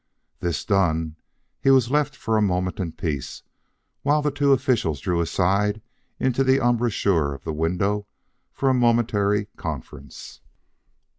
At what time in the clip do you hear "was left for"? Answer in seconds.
1.69-2.35